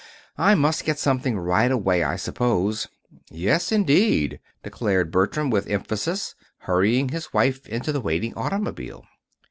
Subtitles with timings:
[0.39, 2.87] I must get something right away, I suppose."
[3.29, 9.05] "Yes, indeed," declared Bertram, with emphasis, hurrying his wife into the waiting automobile.